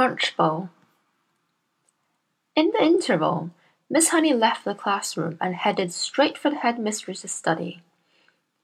Trunchbull. 0.00 0.70
In 2.56 2.70
the 2.70 2.82
interval, 2.82 3.50
Miss 3.90 4.08
Honey 4.08 4.32
left 4.32 4.64
the 4.64 4.74
classroom 4.74 5.36
and 5.42 5.54
headed 5.54 5.92
straight 5.92 6.38
for 6.38 6.48
the 6.48 6.56
headmistress's 6.56 7.32
study. 7.32 7.82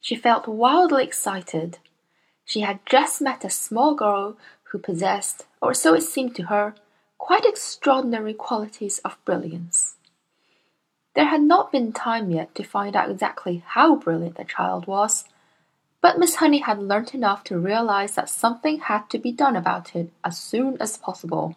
She 0.00 0.16
felt 0.16 0.48
wildly 0.48 1.04
excited. 1.04 1.76
She 2.46 2.60
had 2.60 2.78
just 2.86 3.20
met 3.20 3.44
a 3.44 3.50
small 3.50 3.94
girl 3.94 4.38
who 4.70 4.78
possessed, 4.78 5.44
or 5.60 5.74
so 5.74 5.92
it 5.92 6.04
seemed 6.04 6.34
to 6.36 6.44
her, 6.44 6.74
quite 7.18 7.44
extraordinary 7.44 8.32
qualities 8.32 8.98
of 9.00 9.22
brilliance. 9.26 9.96
There 11.14 11.26
had 11.26 11.42
not 11.42 11.70
been 11.70 11.92
time 11.92 12.30
yet 12.30 12.54
to 12.54 12.64
find 12.64 12.96
out 12.96 13.10
exactly 13.10 13.62
how 13.66 13.96
brilliant 13.96 14.36
the 14.36 14.44
child 14.44 14.86
was, 14.86 15.26
but 16.06 16.20
Miss 16.20 16.36
Honey 16.36 16.58
had 16.58 16.78
learnt 16.78 17.16
enough 17.16 17.42
to 17.42 17.58
realize 17.58 18.14
that 18.14 18.28
something 18.28 18.78
had 18.78 19.10
to 19.10 19.18
be 19.18 19.32
done 19.32 19.56
about 19.56 19.96
it 19.96 20.12
as 20.22 20.38
soon 20.38 20.76
as 20.78 20.96
possible. 20.96 21.56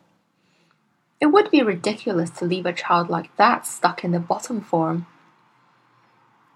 It 1.22 1.28
would 1.28 1.52
be 1.52 1.62
ridiculous 1.62 2.32
to 2.32 2.46
leave 2.46 2.66
a 2.66 2.74
child 2.74 3.12
like 3.12 3.30
that 3.38 3.68
stuck 3.68 4.04
in 4.04 4.10
the 4.10 4.20
bottom 4.20 4.60
form. 4.60 5.06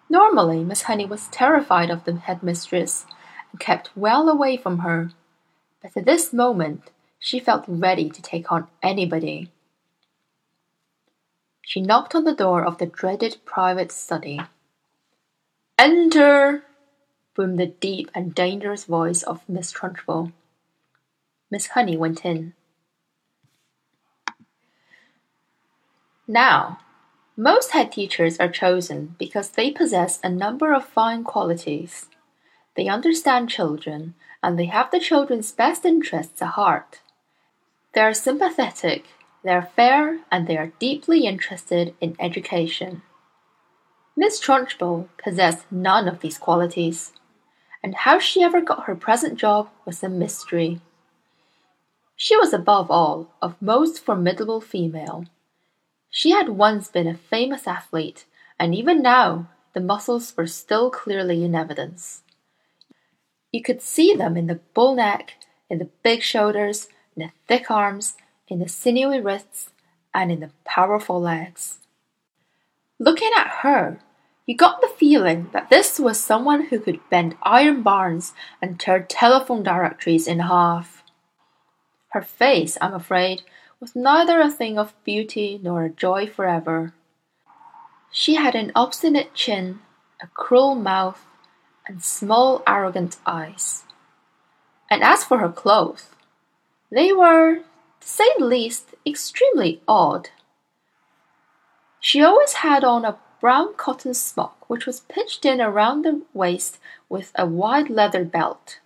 Normally, 0.10 0.64
Miss 0.64 0.82
Honey 0.82 1.06
was 1.06 1.28
terrified 1.28 1.92
of 1.92 2.04
the 2.04 2.16
headmistress 2.16 3.06
and 3.52 3.60
kept 3.60 3.96
well 3.96 4.28
away 4.28 4.58
from 4.58 4.80
her, 4.80 5.12
but 5.80 5.96
at 5.96 6.06
this 6.06 6.34
moment 6.34 6.90
she 7.20 7.38
felt 7.38 7.64
ready 7.68 8.10
to 8.10 8.24
take 8.24 8.52
on 8.52 8.66
anybody. 8.82 9.52
She 11.62 11.80
knocked 11.80 12.16
on 12.16 12.24
the 12.24 12.34
door 12.34 12.66
of 12.66 12.80
the 12.80 12.88
dreaded 12.88 13.38
private 13.46 13.92
study. 13.92 14.42
Enter! 15.78 16.64
Boomed 17.36 17.60
the 17.60 17.68
deep 17.68 18.10
and 18.14 18.36
dangerous 18.36 18.86
voice 18.86 19.24
of 19.24 19.48
Miss 19.48 19.72
Trunchbull. 19.72 20.32
Miss 21.50 21.68
Honey 21.68 21.98
went 21.98 22.26
in. 22.26 22.54
Now, 26.28 26.80
most 27.36 27.72
head 27.72 27.92
teachers 27.92 28.40
are 28.40 28.50
chosen 28.50 29.16
because 29.18 29.50
they 29.50 29.72
possess 29.72 30.20
a 30.24 30.30
number 30.30 30.74
of 30.74 30.86
fine 30.86 31.24
qualities. 31.24 32.08
They 32.76 32.88
understand 32.88 33.50
children 33.50 34.14
and 34.42 34.58
they 34.58 34.66
have 34.66 34.92
the 34.92 35.00
children's 35.00 35.52
best 35.52 35.86
interests 35.86 36.42
at 36.42 36.50
heart. 36.50 37.02
They 37.94 38.02
are 38.02 38.14
sympathetic, 38.14 39.06
they 39.44 39.52
are 39.52 39.70
fair, 39.76 40.20
and 40.32 40.48
they 40.48 40.58
are 40.58 40.74
deeply 40.80 41.26
interested 41.26 41.94
in 42.00 42.16
education. 42.20 43.02
Miss 44.16 44.40
Trunchbull 44.40 45.10
possessed 45.24 45.72
none 45.72 46.08
of 46.08 46.20
these 46.20 46.38
qualities 46.38 47.14
and 47.84 47.94
how 47.96 48.18
she 48.18 48.42
ever 48.42 48.62
got 48.62 48.86
her 48.86 48.96
present 48.96 49.38
job 49.38 49.70
was 49.86 50.02
a 50.02 50.10
mystery. 50.10 50.80
She 52.16 52.38
was 52.38 52.54
above 52.54 52.90
all 52.90 53.28
a 53.42 53.54
most 53.60 54.00
formidable 54.00 54.62
female. 54.62 55.26
She 56.10 56.32
had 56.32 56.50
once 56.50 56.88
been 56.88 57.08
a 57.08 57.16
famous 57.16 57.68
athlete, 57.68 58.26
and 58.60 58.74
even 58.74 59.02
now 59.02 59.50
the 59.74 59.82
muscles 59.82 60.34
were 60.38 60.48
still 60.48 60.90
clearly 60.90 61.44
in 61.44 61.56
evidence. 61.56 62.22
You 63.52 63.62
could 63.62 63.82
see 63.82 64.14
them 64.14 64.38
in 64.38 64.48
the 64.48 64.60
bull 64.74 64.96
neck, 64.96 65.34
in 65.70 65.80
the 65.80 65.90
big 66.04 66.22
shoulders, 66.22 66.88
in 67.16 67.24
the 67.24 67.32
thick 67.48 67.70
arms, 67.70 68.14
in 68.48 68.60
the 68.60 68.70
sinewy 68.70 69.20
wrists, 69.20 69.72
and 70.14 70.32
in 70.32 70.40
the 70.40 70.52
powerful 70.64 71.20
legs. 71.20 71.80
Looking 73.00 73.32
at 73.36 73.48
her, 73.62 74.00
you 74.46 74.56
got 74.56 74.82
the 74.82 74.92
feeling 74.98 75.50
that 75.54 75.70
this 75.70 76.00
was 76.00 76.20
someone 76.20 76.66
who 76.66 76.80
could 76.80 77.00
bend 77.10 77.38
iron 77.44 77.82
bars 77.82 78.34
and 78.62 78.80
tear 78.80 79.02
telephone 79.02 79.64
directories 79.64 80.28
in 80.28 80.40
half. 80.40 81.04
Her 82.10 82.22
face, 82.22 82.78
I'm 82.82 82.94
afraid, 82.94 83.44
was 83.80 83.96
neither 83.96 84.42
a 84.42 84.52
thing 84.52 84.78
of 84.78 84.94
beauty 85.04 85.60
nor 85.64 85.86
a 85.86 85.90
joy 85.90 86.28
forever. 86.28 86.94
She 88.12 88.36
had 88.36 88.54
an 88.54 88.72
obstinate 88.76 89.34
chin, 89.34 89.80
a 90.22 90.28
cruel 90.28 90.76
mouth, 90.76 91.26
and 91.88 92.04
small 92.04 92.64
arrogant 92.68 93.18
eyes. 93.26 93.84
And 94.90 95.04
as 95.04 95.24
for 95.24 95.40
her 95.40 95.52
clothes, 95.52 96.10
they 96.92 97.12
were, 97.12 97.56
to 98.02 98.08
say 98.08 98.26
the 98.38 98.46
least, 98.46 98.94
extremely 99.06 99.82
odd. 99.88 100.30
She 102.00 102.22
always 102.22 102.54
had 102.54 102.84
on 102.84 103.06
a 103.06 103.18
brown 103.44 103.74
cotton 103.76 104.14
smock 104.14 104.70
which 104.70 104.86
was 104.86 105.02
pitched 105.02 105.44
in 105.44 105.60
around 105.60 106.06
the 106.06 106.22
waist 106.34 106.80
with 107.10 107.30
a 107.36 107.46
wide 107.46 107.90
leather 107.90 108.24
belt. 108.24 108.80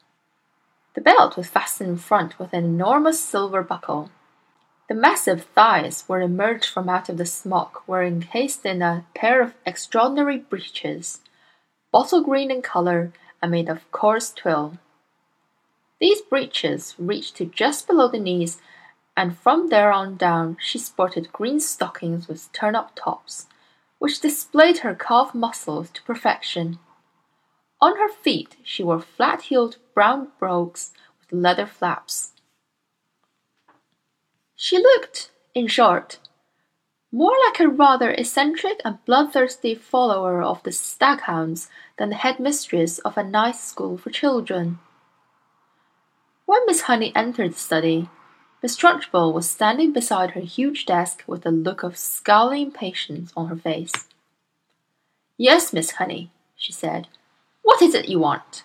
The 0.95 1.01
belt 1.01 1.37
was 1.37 1.47
fastened 1.47 1.91
in 1.91 1.97
front 1.97 2.39
with 2.39 2.53
an 2.53 2.65
enormous 2.65 3.19
silver 3.19 3.61
buckle. 3.61 4.09
The 4.89 4.95
massive 4.95 5.43
thighs 5.43 6.05
were 6.07 6.21
emerged 6.21 6.71
from 6.71 6.89
out 6.89 7.07
of 7.07 7.17
the 7.17 7.25
smock 7.27 7.87
were 7.87 8.03
encased 8.03 8.65
in 8.65 8.81
a 8.81 9.05
pair 9.13 9.43
of 9.43 9.53
extraordinary 9.63 10.39
breeches, 10.39 11.21
bottle 11.91 12.23
green 12.23 12.49
in 12.49 12.63
colour 12.63 13.13
and 13.43 13.51
made 13.51 13.69
of 13.69 13.91
coarse 13.91 14.31
twill. 14.31 14.79
These 15.99 16.21
breeches 16.21 16.95
reached 16.97 17.35
to 17.35 17.45
just 17.45 17.85
below 17.85 18.07
the 18.07 18.17
knees, 18.17 18.59
and 19.15 19.37
from 19.37 19.69
there 19.69 19.91
on 19.91 20.17
down 20.17 20.57
she 20.59 20.79
sported 20.79 21.31
green 21.31 21.59
stockings 21.59 22.27
with 22.27 22.51
turn-up 22.53 22.93
tops, 22.95 23.45
which 23.99 24.19
displayed 24.19 24.79
her 24.79 24.95
calf 24.95 25.33
muscles 25.33 25.89
to 25.91 26.01
perfection. 26.03 26.79
On 27.81 27.97
her 27.97 28.09
feet 28.09 28.55
she 28.63 28.83
wore 28.83 28.99
flat-heeled 28.99 29.77
brown 29.93 30.29
brogues 30.39 30.91
with 31.19 31.31
leather 31.31 31.65
flaps. 31.65 32.31
She 34.55 34.77
looked, 34.77 35.31
in 35.53 35.67
short, 35.67 36.17
more 37.11 37.35
like 37.45 37.59
a 37.59 37.67
rather 37.67 38.11
eccentric 38.11 38.81
and 38.83 39.03
bloodthirsty 39.05 39.75
follower 39.75 40.41
of 40.41 40.61
the 40.63 40.71
staghounds 40.71 41.69
than 41.97 42.09
the 42.09 42.15
headmistress 42.15 42.99
of 42.99 43.17
a 43.17 43.23
nice 43.23 43.63
school 43.63 43.97
for 43.97 44.09
children. 44.09 44.79
When 46.45 46.65
Miss 46.65 46.81
Honey 46.81 47.13
entered 47.15 47.53
the 47.53 47.59
study, 47.59 48.09
Miss 48.63 48.75
Trunchbull 48.75 49.33
was 49.33 49.49
standing 49.49 49.93
beside 49.93 50.31
her 50.31 50.41
huge 50.41 50.85
desk 50.85 51.23
with 51.27 51.45
a 51.45 51.51
look 51.51 51.83
of 51.83 51.97
scowling 51.97 52.63
impatience 52.63 53.31
on 53.37 53.47
her 53.47 53.55
face. 53.55 53.93
Yes, 55.37 55.71
Miss 55.71 55.91
Honey, 55.91 56.31
she 56.55 56.73
said. 56.73 57.07
What 57.61 57.81
is 57.81 57.93
it 57.93 58.09
you 58.09 58.17
want? 58.19 58.63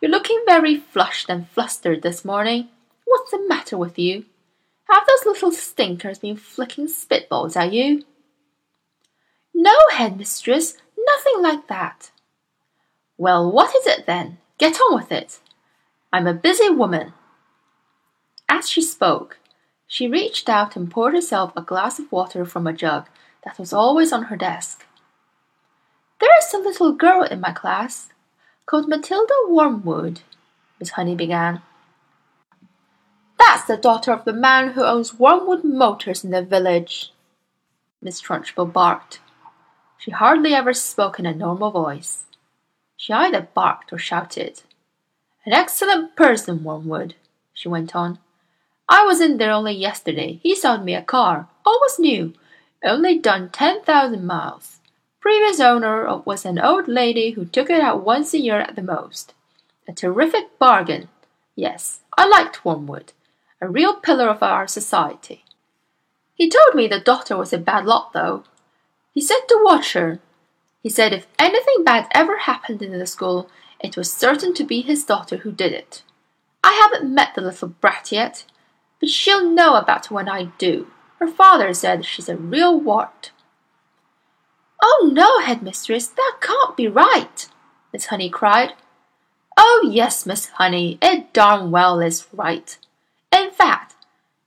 You're 0.00 0.10
looking 0.10 0.40
very 0.46 0.76
flushed 0.76 1.28
and 1.28 1.48
flustered 1.48 2.02
this 2.02 2.24
morning. 2.24 2.68
What's 3.04 3.32
the 3.32 3.44
matter 3.48 3.76
with 3.76 3.98
you? 3.98 4.26
Have 4.88 5.04
those 5.08 5.26
little 5.26 5.50
stinkers 5.50 6.20
been 6.20 6.36
flicking 6.36 6.86
spitballs 6.86 7.56
at 7.56 7.72
you? 7.72 8.04
No, 9.52 9.74
headmistress, 9.90 10.76
nothing 10.96 11.42
like 11.42 11.66
that. 11.66 12.12
Well, 13.18 13.50
what 13.50 13.74
is 13.74 13.86
it 13.86 14.06
then? 14.06 14.38
Get 14.58 14.76
on 14.76 14.94
with 14.94 15.10
it. 15.10 15.40
I'm 16.12 16.28
a 16.28 16.34
busy 16.34 16.68
woman. 16.68 17.12
As 18.48 18.68
she 18.68 18.82
spoke, 18.82 19.38
she 19.86 20.08
reached 20.08 20.48
out 20.48 20.76
and 20.76 20.90
poured 20.90 21.14
herself 21.14 21.52
a 21.56 21.62
glass 21.62 21.98
of 21.98 22.10
water 22.10 22.44
from 22.44 22.66
a 22.66 22.72
jug 22.72 23.06
that 23.44 23.58
was 23.58 23.72
always 23.72 24.12
on 24.12 24.24
her 24.24 24.36
desk. 24.36 24.84
There 26.20 26.38
is 26.38 26.52
a 26.54 26.58
little 26.58 26.92
girl 26.92 27.22
in 27.22 27.40
my 27.40 27.52
class 27.52 28.08
called 28.66 28.88
Matilda 28.88 29.34
Wormwood, 29.48 30.20
Miss 30.80 30.90
Honey 30.90 31.14
began. 31.14 31.62
That's 33.38 33.64
the 33.64 33.76
daughter 33.76 34.12
of 34.12 34.24
the 34.24 34.32
man 34.32 34.70
who 34.70 34.82
owns 34.82 35.18
Wormwood 35.18 35.62
Motors 35.62 36.24
in 36.24 36.30
the 36.30 36.42
village, 36.42 37.12
Miss 38.02 38.20
Trunchbull 38.20 38.72
barked. 38.72 39.20
She 39.98 40.10
hardly 40.10 40.54
ever 40.54 40.72
spoke 40.72 41.18
in 41.18 41.26
a 41.26 41.34
normal 41.34 41.70
voice. 41.70 42.24
She 42.96 43.12
either 43.12 43.48
barked 43.54 43.92
or 43.92 43.98
shouted. 43.98 44.62
An 45.44 45.52
excellent 45.52 46.16
person, 46.16 46.64
Wormwood, 46.64 47.14
she 47.52 47.68
went 47.68 47.94
on. 47.94 48.18
I 48.88 49.04
was 49.04 49.20
in 49.20 49.38
there 49.38 49.50
only 49.50 49.72
yesterday. 49.72 50.38
He 50.42 50.54
sold 50.54 50.84
me 50.84 50.94
a 50.94 51.02
car, 51.02 51.48
almost 51.64 51.98
new, 51.98 52.34
only 52.84 53.18
done 53.18 53.50
ten 53.50 53.82
thousand 53.82 54.26
miles. 54.26 54.78
Previous 55.20 55.58
owner 55.58 56.18
was 56.18 56.44
an 56.44 56.60
old 56.60 56.86
lady 56.86 57.30
who 57.32 57.44
took 57.44 57.68
it 57.68 57.80
out 57.80 58.04
once 58.04 58.32
a 58.32 58.38
year 58.38 58.60
at 58.60 58.76
the 58.76 58.82
most. 58.82 59.34
A 59.88 59.92
terrific 59.92 60.56
bargain. 60.58 61.08
Yes, 61.56 62.00
I 62.16 62.28
liked 62.28 62.64
Wormwood. 62.64 63.12
A 63.60 63.68
real 63.68 63.94
pillar 63.94 64.28
of 64.28 64.42
our 64.42 64.68
society. 64.68 65.44
He 66.34 66.48
told 66.48 66.74
me 66.74 66.86
the 66.86 67.00
daughter 67.00 67.36
was 67.36 67.52
a 67.52 67.58
bad 67.58 67.86
lot, 67.86 68.12
though. 68.12 68.44
He 69.12 69.20
said 69.20 69.40
to 69.48 69.60
watch 69.64 69.94
her. 69.94 70.20
He 70.82 70.90
said 70.90 71.12
if 71.12 71.26
anything 71.38 71.82
bad 71.82 72.06
ever 72.12 72.38
happened 72.38 72.82
in 72.82 72.96
the 72.96 73.06
school, 73.06 73.48
it 73.80 73.96
was 73.96 74.12
certain 74.12 74.54
to 74.54 74.64
be 74.64 74.82
his 74.82 75.04
daughter 75.04 75.38
who 75.38 75.50
did 75.50 75.72
it. 75.72 76.02
I 76.62 76.72
haven't 76.72 77.12
met 77.12 77.34
the 77.34 77.40
little 77.40 77.68
brat 77.68 78.12
yet, 78.12 78.44
but 79.00 79.08
she'll 79.08 79.48
know 79.48 79.76
about 79.76 80.10
when 80.10 80.28
I 80.28 80.44
do. 80.58 80.88
Her 81.18 81.28
father 81.28 81.72
said 81.72 82.04
she's 82.04 82.28
a 82.28 82.36
real 82.36 82.78
wart. 82.78 83.30
Oh 84.82 85.10
no, 85.12 85.40
headmistress, 85.40 86.08
that 86.08 86.38
can't 86.40 86.76
be 86.76 86.88
right, 86.88 87.48
Miss 87.92 88.06
Honey 88.06 88.28
cried. 88.28 88.74
Oh 89.56 89.88
yes, 89.90 90.26
Miss 90.26 90.46
Honey, 90.50 90.98
it 91.00 91.32
darn 91.32 91.70
well 91.70 92.00
is 92.00 92.26
right. 92.32 92.76
In 93.32 93.50
fact, 93.50 93.94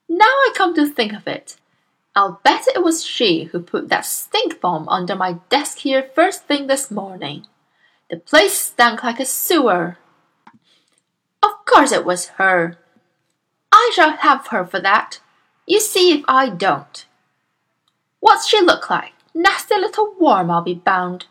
Now 0.07 0.25
I 0.25 0.52
come 0.56 0.74
to 0.75 0.88
think 0.88 1.13
of 1.13 1.28
it, 1.28 1.57
I'll 2.16 2.42
bet 2.44 2.68
it 2.68 2.84
was 2.84 3.06
she 3.06 3.45
who 3.45 3.62
put 3.62 3.90
that 3.90 4.06
stink 4.06 4.60
bomb 4.60 4.90
under 4.90 5.16
my 5.16 5.34
desk 5.50 5.80
here 5.80 6.10
first 6.16 6.45
thing 6.45 6.68
this 6.68 6.92
morning. 6.92 7.45
The 8.10 8.18
place 8.18 8.54
stank 8.54 9.04
like 9.04 9.19
a 9.19 9.25
sewer. 9.25 9.98
Of 11.42 11.52
course 11.66 11.92
it 11.92 12.06
was 12.06 12.28
her. 12.40 12.78
I 13.81 13.92
shall 13.94 14.18
have 14.18 14.48
her 14.48 14.66
for 14.66 14.81
that. 14.81 15.22
You 15.66 15.80
see 15.80 16.12
if 16.12 16.26
I 16.28 16.50
don't. 16.50 17.06
What's 18.20 18.50
she 18.50 18.60
look 18.60 18.90
like? 18.90 19.14
Nasty 19.34 19.76
little 19.76 20.16
worm, 20.20 20.52
I'll 20.52 20.62
be 20.62 20.74
bound. 20.74 21.28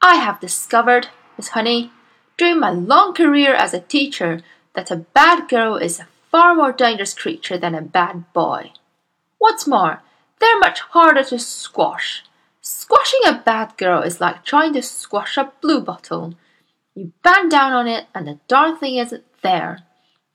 I 0.00 0.14
have 0.14 0.38
discovered, 0.38 1.08
Miss 1.36 1.48
Honey, 1.48 1.90
during 2.38 2.60
my 2.60 2.70
long 2.70 3.14
career 3.14 3.52
as 3.52 3.74
a 3.74 3.80
teacher, 3.80 4.42
that 4.74 4.92
a 4.92 5.04
bad 5.12 5.48
girl 5.48 5.74
is 5.76 5.98
a 5.98 6.06
far 6.30 6.54
more 6.54 6.72
dangerous 6.72 7.14
creature 7.14 7.58
than 7.58 7.74
a 7.74 7.82
bad 7.82 8.32
boy. 8.32 8.70
What's 9.38 9.66
more, 9.66 10.02
they're 10.38 10.60
much 10.60 10.78
harder 10.80 11.24
to 11.24 11.38
squash. 11.40 12.22
Squashing 12.60 13.26
a 13.26 13.42
bad 13.44 13.76
girl 13.76 14.02
is 14.02 14.20
like 14.20 14.44
trying 14.44 14.72
to 14.74 14.82
squash 14.82 15.36
a 15.36 15.52
blue 15.60 15.80
bottle. 15.80 16.34
You 16.94 17.12
bang 17.24 17.48
down 17.48 17.72
on 17.72 17.88
it, 17.88 18.06
and 18.14 18.28
the 18.28 18.38
darn 18.46 18.78
thing 18.78 18.98
isn't 18.98 19.24
there. 19.42 19.80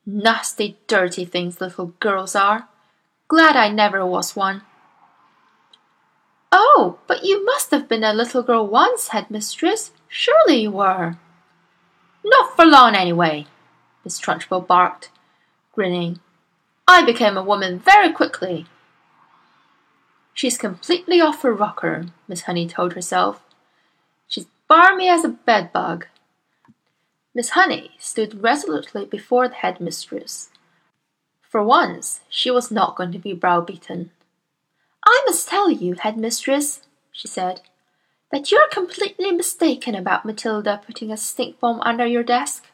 Nasty, 0.06 0.78
dirty 0.88 1.26
things 1.26 1.60
little 1.60 1.94
girls 2.00 2.36
are. 2.36 2.68
Glad 3.28 3.56
I 3.56 3.70
never 3.70 4.06
was 4.06 4.36
one. 4.36 4.62
Oh, 6.52 7.00
but 7.08 7.24
you 7.24 7.44
must 7.44 7.72
have 7.72 7.90
been 7.90 8.04
a 8.04 8.14
little 8.14 8.44
girl 8.44 8.68
once, 8.68 9.10
headmistress. 9.10 9.92
Surely 10.08 10.62
you 10.62 10.72
were. 10.72 11.18
Not 12.24 12.56
for 12.56 12.66
long, 12.66 12.96
anyway, 12.96 13.48
Miss 14.04 14.20
Trunchbull 14.20 14.68
barked, 14.68 15.10
grinning. 15.74 16.20
I 16.88 17.04
became 17.04 17.36
a 17.36 17.44
woman 17.44 17.80
very 17.80 18.12
quickly. 18.12 18.68
She's 20.34 20.58
completely 20.58 21.20
off 21.20 21.42
her 21.42 21.54
rocker, 21.54 22.06
Miss 22.28 22.44
Honey 22.44 22.68
told 22.68 22.94
herself. 22.94 23.44
She's 24.28 24.46
barmy 24.68 25.08
as 25.08 25.24
a 25.24 25.30
bedbug. 25.30 26.06
Miss 27.36 27.50
Honey 27.50 27.92
stood 28.00 28.42
resolutely 28.42 29.04
before 29.04 29.50
the 29.50 29.56
headmistress. 29.56 30.50
For 31.42 31.62
once, 31.62 32.22
she 32.30 32.50
was 32.50 32.72
not 32.72 32.96
going 32.96 33.12
to 33.12 33.20
be 33.20 33.34
browbeaten. 33.34 34.12
I 35.06 35.22
must 35.28 35.50
tell 35.50 35.70
you, 35.70 35.96
headmistress, 35.96 36.84
she 37.12 37.28
said, 37.28 37.60
that 38.32 38.52
you're 38.52 38.70
completely 38.72 39.34
mistaken 39.34 39.96
about 39.96 40.26
Matilda 40.26 40.82
putting 40.86 41.12
a 41.12 41.18
stink 41.18 41.60
bomb 41.60 41.82
under 41.82 42.06
your 42.06 42.24
desk. 42.24 42.68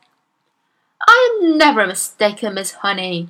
I 1.08 1.40
am 1.42 1.58
never 1.58 1.88
mistaken, 1.88 2.54
Miss 2.54 2.74
Honey. 2.74 3.30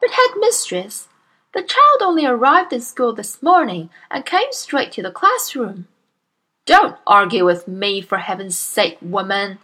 But, 0.00 0.10
headmistress, 0.10 1.06
the 1.54 1.62
child 1.62 2.02
only 2.02 2.26
arrived 2.26 2.72
in 2.72 2.80
school 2.80 3.12
this 3.12 3.40
morning 3.40 3.88
and 4.10 4.26
came 4.26 4.50
straight 4.50 4.90
to 4.92 5.02
the 5.02 5.12
classroom. 5.12 5.86
Don't 6.66 6.96
argue 7.06 7.44
with 7.44 7.68
me, 7.68 8.00
for 8.00 8.18
heaven's 8.18 8.58
sake, 8.58 8.98
woman. 9.00 9.60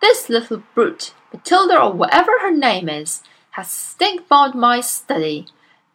This 0.00 0.28
little 0.28 0.62
brute, 0.74 1.12
Matilda 1.32 1.80
or 1.80 1.92
whatever 1.92 2.32
her 2.40 2.50
name 2.50 2.88
is, 2.88 3.22
has 3.52 3.70
stink 3.70 4.28
bombed 4.28 4.54
my 4.54 4.80
study. 4.80 5.46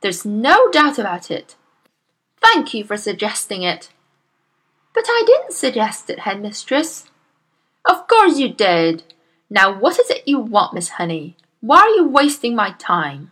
There's 0.02 0.26
no 0.26 0.70
doubt 0.72 1.00
about 1.00 1.32
it. 1.32 1.56
Thank 2.42 2.74
you 2.74 2.84
for 2.84 2.98
suggesting 2.98 3.64
it. 3.64 3.90
But 4.94 5.06
I 5.08 5.24
didn't 5.26 5.54
suggest 5.54 6.10
it, 6.10 6.20
headmistress. 6.20 7.06
Of 7.84 8.08
course 8.08 8.38
you 8.38 8.54
did. 8.54 9.04
Now 9.50 9.78
what 9.78 10.00
is 10.00 10.10
it 10.10 10.28
you 10.28 10.40
want, 10.40 10.74
Miss 10.74 10.90
Honey? 10.90 11.36
Why 11.60 11.80
are 11.80 11.90
you 11.90 12.08
wasting 12.08 12.56
my 12.56 12.72
time? 12.78 13.32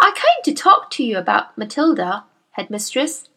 I 0.00 0.12
came 0.14 0.44
to 0.44 0.62
talk 0.62 0.90
to 0.92 1.04
you 1.04 1.18
about 1.18 1.58
Matilda, 1.58 2.24
headmistress. 2.52 3.28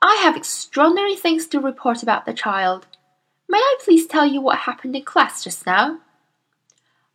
I 0.00 0.20
have 0.22 0.36
extraordinary 0.36 1.16
things 1.16 1.46
to 1.48 1.60
report 1.60 2.02
about 2.02 2.24
the 2.24 2.32
child. 2.32 2.86
May 3.50 3.58
I 3.58 3.76
please 3.84 4.06
tell 4.06 4.26
you 4.26 4.40
what 4.40 4.58
happened 4.58 4.94
in 4.94 5.02
class 5.02 5.42
just 5.42 5.66
now? 5.66 5.98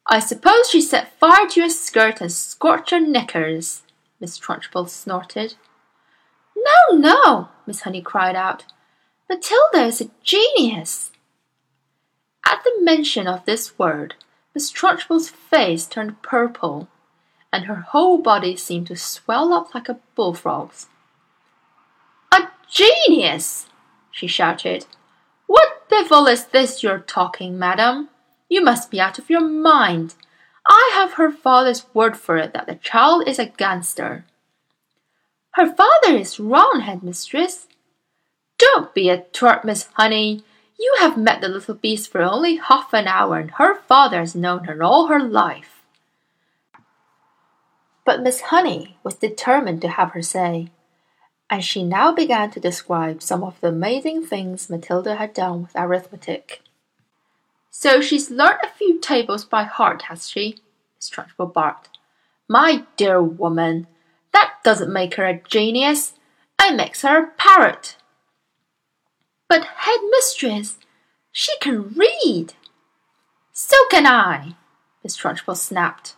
I 0.05 0.19
suppose 0.19 0.69
she 0.69 0.81
set 0.81 1.17
fire 1.17 1.47
to 1.47 1.59
your 1.61 1.69
skirt 1.69 2.19
and 2.19 2.29
scorched 2.29 2.91
your 2.91 2.99
knickers, 2.99 3.83
Miss 4.19 4.37
Trunchbull 4.37 4.89
snorted. 4.89 5.55
No, 6.53 6.97
no, 6.97 7.49
Miss 7.65 7.81
Honey 7.81 8.01
cried 8.01 8.35
out. 8.35 8.65
Matilda 9.29 9.85
is 9.85 10.01
a 10.01 10.11
genius. 10.23 11.11
At 12.45 12.65
the 12.65 12.81
mention 12.81 13.27
of 13.27 13.45
this 13.45 13.79
word, 13.79 14.15
Miss 14.53 14.73
Trunchbull's 14.73 15.29
face 15.29 15.87
turned 15.87 16.21
purple 16.21 16.89
and 17.53 17.63
her 17.65 17.75
whole 17.75 18.17
body 18.17 18.57
seemed 18.57 18.87
to 18.87 18.97
swell 18.97 19.53
up 19.53 19.73
like 19.73 19.87
a 19.87 19.99
bullfrog's. 20.17 20.87
A 22.33 22.49
genius! 22.69 23.67
she 24.11 24.27
shouted. 24.27 24.85
What 25.47 25.89
devil 25.89 26.27
is 26.27 26.45
this 26.45 26.83
you're 26.83 26.99
talking, 26.99 27.57
madam? 27.57 28.09
You 28.49 28.63
must 28.63 28.91
be 28.91 28.99
out 28.99 29.19
of 29.19 29.29
your 29.29 29.41
mind. 29.41 30.15
I 30.67 30.91
have 30.93 31.13
her 31.13 31.31
father's 31.31 31.85
word 31.93 32.17
for 32.17 32.37
it 32.37 32.53
that 32.53 32.67
the 32.67 32.75
child 32.75 33.27
is 33.27 33.39
a 33.39 33.45
gangster. 33.45 34.25
Her 35.51 35.73
father 35.73 36.17
is 36.17 36.39
wrong, 36.39 36.81
headmistress. 36.81 37.67
Don't 38.57 38.93
be 38.93 39.09
a 39.09 39.19
twerp, 39.19 39.63
Miss 39.63 39.87
Honey. 39.93 40.43
You 40.79 40.95
have 40.99 41.17
met 41.17 41.41
the 41.41 41.47
little 41.47 41.75
beast 41.75 42.11
for 42.11 42.21
only 42.21 42.57
half 42.57 42.93
an 42.93 43.07
hour, 43.07 43.37
and 43.37 43.51
her 43.51 43.75
father 43.75 44.19
has 44.19 44.35
known 44.35 44.65
her 44.65 44.83
all 44.83 45.07
her 45.07 45.19
life. 45.19 45.83
But 48.05 48.21
Miss 48.21 48.41
Honey 48.41 48.97
was 49.03 49.15
determined 49.15 49.81
to 49.81 49.87
have 49.87 50.11
her 50.11 50.21
say, 50.21 50.71
and 51.49 51.63
she 51.63 51.83
now 51.83 52.11
began 52.11 52.51
to 52.51 52.59
describe 52.59 53.21
some 53.21 53.43
of 53.43 53.59
the 53.61 53.67
amazing 53.67 54.25
things 54.25 54.69
Matilda 54.69 55.15
had 55.15 55.33
done 55.33 55.63
with 55.63 55.71
arithmetic. 55.75 56.61
So 57.69 58.01
she's 58.01 58.31
learnt 58.31 58.61
a 58.63 58.69
few 58.69 58.99
tables 58.99 59.45
by 59.45 59.63
heart, 59.63 60.03
has 60.03 60.29
she? 60.29 60.57
Miss 60.97 61.09
Trunchbull 61.09 61.53
barked. 61.53 61.89
My 62.47 62.85
dear 62.95 63.21
woman, 63.21 63.87
that 64.33 64.53
doesn't 64.63 64.91
make 64.91 65.15
her 65.15 65.25
a 65.25 65.41
genius. 65.47 66.13
It 66.61 66.75
makes 66.75 67.01
her 67.03 67.25
a 67.25 67.31
parrot. 67.37 67.97
But 69.47 69.65
headmistress, 69.65 70.77
she 71.31 71.55
can 71.59 71.89
read. 71.89 72.53
So 73.51 73.75
can 73.91 74.07
I, 74.07 74.55
Miss 75.03 75.17
Trunchbull 75.17 75.55
snapped. 75.55 76.15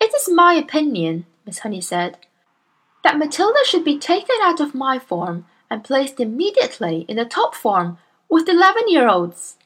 It 0.00 0.14
is 0.14 0.30
my 0.30 0.54
opinion, 0.54 1.26
Miss 1.44 1.58
Honey 1.58 1.82
said, 1.82 2.16
that 3.02 3.18
Matilda 3.18 3.60
should 3.64 3.84
be 3.84 3.98
taken 3.98 4.36
out 4.42 4.60
of 4.60 4.74
my 4.74 4.98
form 4.98 5.46
and 5.70 5.84
placed 5.84 6.20
immediately 6.20 7.04
in 7.08 7.16
the 7.16 7.24
top 7.24 7.54
form 7.54 7.98
with 8.28 8.46
the 8.46 8.52
eleven-year-olds. 8.52 9.56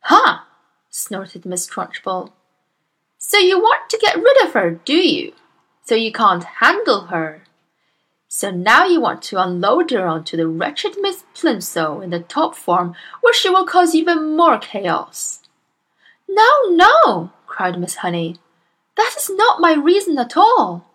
Huh! 0.00 0.40
snorted 0.88 1.44
Miss 1.44 1.68
Trunchbull. 1.68 2.30
So 3.18 3.38
you 3.38 3.58
want 3.58 3.90
to 3.90 3.98
get 3.98 4.16
rid 4.16 4.44
of 4.44 4.52
her, 4.52 4.70
do 4.70 4.94
you? 4.96 5.32
So 5.84 5.94
you 5.94 6.12
can't 6.12 6.44
handle 6.44 7.06
her. 7.06 7.42
So 8.28 8.50
now 8.50 8.86
you 8.86 9.00
want 9.00 9.22
to 9.22 9.42
unload 9.42 9.90
her 9.90 10.06
onto 10.06 10.36
the 10.36 10.48
wretched 10.48 10.96
Miss 11.00 11.24
Plimsoll 11.34 12.02
in 12.02 12.10
the 12.10 12.20
top 12.20 12.54
form, 12.54 12.94
where 13.20 13.34
she 13.34 13.48
will 13.48 13.66
cause 13.66 13.94
even 13.94 14.36
more 14.36 14.58
chaos. 14.58 15.40
No, 16.28 16.48
no, 16.70 17.30
cried 17.46 17.78
Miss 17.78 17.96
Honey. 17.96 18.36
That 18.96 19.14
is 19.16 19.30
not 19.30 19.60
my 19.60 19.74
reason 19.74 20.18
at 20.18 20.36
all. 20.36 20.86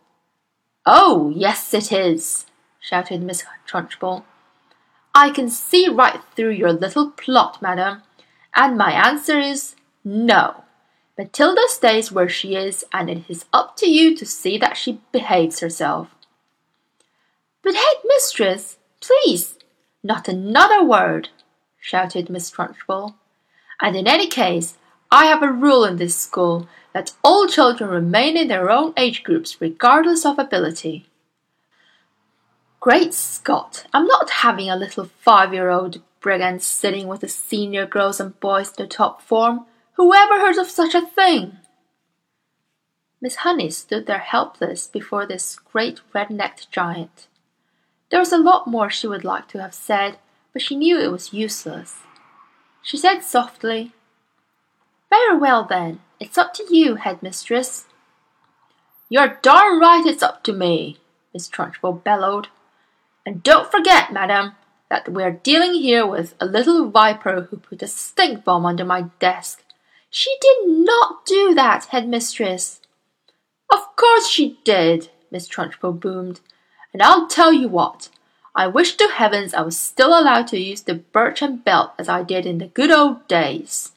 Oh, 0.85 1.31
yes, 1.35 1.73
it 1.73 1.91
is, 1.91 2.45
shouted 2.79 3.21
Miss 3.21 3.43
Trunchbull. 3.67 4.23
I 5.13 5.29
can 5.29 5.50
see 5.50 5.88
right 5.88 6.19
through 6.35 6.51
your 6.51 6.73
little 6.73 7.11
plot, 7.11 7.61
madam, 7.61 8.01
and 8.55 8.77
my 8.77 8.91
answer 8.91 9.38
is 9.38 9.75
no. 10.03 10.63
Matilda 11.17 11.61
stays 11.67 12.11
where 12.11 12.29
she 12.29 12.55
is, 12.55 12.83
and 12.91 13.09
it 13.09 13.29
is 13.29 13.45
up 13.53 13.77
to 13.77 13.89
you 13.89 14.15
to 14.15 14.25
see 14.25 14.57
that 14.57 14.75
she 14.75 15.01
behaves 15.11 15.59
herself. 15.59 16.15
But, 17.61 17.75
head 17.75 17.97
mistress, 18.05 18.77
please, 19.01 19.59
not 20.03 20.27
another 20.27 20.83
word, 20.83 21.29
shouted 21.79 22.29
Miss 22.29 22.50
Trunchbull. 22.50 23.13
And 23.79 23.95
in 23.95 24.07
any 24.07 24.27
case, 24.27 24.77
I 25.12 25.25
have 25.25 25.44
a 25.44 25.51
rule 25.51 25.84
in 25.84 25.98
this 25.98 26.15
school 26.15 26.70
that 26.94 27.12
all 27.22 27.46
children 27.46 27.89
remain 27.89 28.38
in 28.38 28.48
their 28.48 28.70
own 28.70 28.94
age 28.96 29.24
groups 29.24 29.60
regardless 29.60 30.25
of 30.25 30.39
ability. 30.39 31.06
Great 32.80 33.13
Scott, 33.13 33.86
I'm 33.94 34.08
not 34.08 34.30
having 34.30 34.70
a 34.70 34.75
little 34.75 35.10
five 35.20 35.53
year 35.53 35.70
old 35.70 36.01
brigand 36.22 36.62
sitting 36.62 37.08
with 37.08 37.22
the 37.22 37.27
senior 37.27 37.86
girls 37.86 38.20
and 38.22 38.39
boys 38.39 38.70
in 38.70 38.84
the 38.84 38.88
top 38.88 39.22
form. 39.22 39.65
Who 39.94 40.13
ever 40.13 40.39
heard 40.39 40.58
of 40.58 40.70
such 40.70 40.96
a 40.96 41.06
thing? 41.06 41.58
Miss 43.22 43.38
Honey 43.38 43.70
stood 43.70 44.08
there 44.08 44.20
helpless 44.20 44.88
before 44.88 45.25
this 45.25 45.60
great 45.60 46.01
red 46.13 46.30
necked 46.30 46.72
giant. 46.72 47.27
There 48.10 48.20
was 48.20 48.32
a 48.32 48.38
lot 48.38 48.65
more 48.65 48.89
she 48.89 49.08
would 49.08 49.24
like 49.24 49.48
to 49.50 49.62
have 49.62 49.74
said, 49.74 50.18
but 50.53 50.62
she 50.62 50.75
knew 50.75 50.98
it 50.98 51.12
was 51.12 51.34
useless. 51.34 51.98
She 52.82 52.98
said 52.98 53.20
softly, 53.20 53.94
Very 55.12 55.38
well 55.38 55.65
then, 55.65 56.00
it's 56.22 56.38
up 56.38 56.53
to 56.56 56.65
you, 56.74 56.96
headmistress. 56.96 57.86
You're 59.10 59.38
darn 59.41 59.77
right 59.77 60.06
it's 60.06 60.24
up 60.24 60.41
to 60.46 60.53
me, 60.53 61.00
Miss 61.34 61.50
Trunchbull 61.50 62.01
bellowed. 62.01 62.48
And 63.25 63.44
don't 63.44 63.70
forget, 63.70 64.13
madam, 64.13 64.53
that 64.89 65.10
we're 65.10 65.32
dealing 65.32 65.74
here 65.74 66.08
with 66.08 66.34
a 66.39 66.46
little 66.46 66.89
viper 66.89 67.41
who 67.41 67.58
put 67.58 67.84
a 67.84 67.88
stink 67.88 68.46
bomb 68.46 68.65
under 68.65 68.86
my 68.86 69.06
desk. 69.20 69.63
She 70.10 70.34
did 70.39 70.70
not 70.70 71.25
do 71.25 71.53
that, 71.56 71.86
headmistress. 71.88 72.80
Of 73.70 73.96
course 73.98 74.30
she 74.30 74.60
did, 74.63 75.10
Miss 75.30 75.48
Trunchbull 75.48 76.00
boomed. 76.00 76.39
And 76.94 77.01
I'll 77.03 77.27
tell 77.27 77.51
you 77.51 77.68
what, 77.68 78.08
I 78.56 78.68
wish 78.68 78.96
to 78.96 79.08
heavens 79.08 79.53
I 79.53 79.62
was 79.62 79.77
still 79.77 80.18
allowed 80.18 80.48
to 80.48 80.60
use 80.60 80.82
the 80.82 80.96
birch 80.96 81.41
and 81.41 81.63
belt 81.63 81.91
as 81.98 82.08
I 82.08 82.24
did 82.24 82.46
in 82.46 82.60
the 82.60 82.68
good 82.68 82.91
old 82.91 83.27
days. 83.27 83.91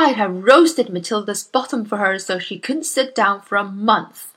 I'd 0.00 0.14
have 0.14 0.44
roasted 0.44 0.90
Matilda's 0.90 1.42
bottom 1.42 1.84
for 1.84 1.96
her 1.96 2.20
so 2.20 2.38
she 2.38 2.60
couldn't 2.60 2.84
sit 2.84 3.16
down 3.16 3.40
for 3.40 3.56
a 3.56 3.64
month. 3.64 4.32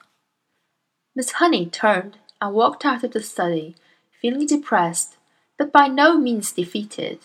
Miss 1.16 1.34
Honey 1.34 1.68
turned 1.68 2.18
and 2.42 2.56
walked 2.56 2.84
out 2.84 3.04
of 3.04 3.12
the 3.12 3.22
study, 3.22 3.76
feeling 4.20 4.48
depressed, 4.48 5.18
but 5.60 5.72
by 5.72 5.88
no 5.88 6.18
means 6.18 6.52
defeated. 6.52 7.20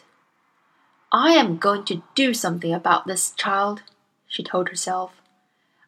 I 1.10 1.30
am 1.30 1.56
going 1.56 1.86
to 1.86 2.02
do 2.14 2.34
something 2.34 2.74
about 2.74 3.06
this 3.06 3.30
child, 3.30 3.82
she 4.28 4.42
told 4.42 4.68
herself. 4.68 5.22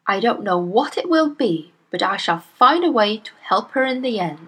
I 0.07 0.19
don't 0.19 0.41
know 0.41 0.57
what 0.57 0.97
it 0.97 1.07
will 1.07 1.29
be, 1.29 1.71
but 1.91 2.01
I 2.01 2.17
shall 2.17 2.39
find 2.39 2.83
a 2.83 2.89
way 2.91 3.17
to 3.17 3.31
help 3.43 3.73
her 3.73 3.85
in 3.85 4.01
the 4.01 4.19
end. 4.19 4.47